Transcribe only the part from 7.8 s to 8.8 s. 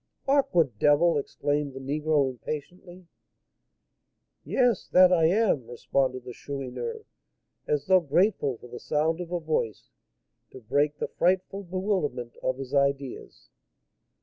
though grateful for the